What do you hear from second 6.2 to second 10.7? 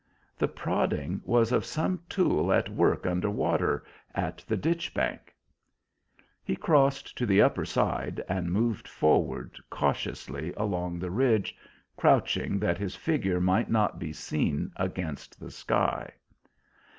He crossed to the upper side, and moved forward cautiously